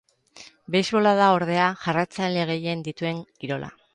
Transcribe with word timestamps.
Beisbola 0.75 1.11
da, 1.19 1.27
ordea, 1.35 1.67
jarraitzaile 1.83 2.47
gehien 2.53 2.83
dituen 2.91 3.23
kirola. 3.45 3.73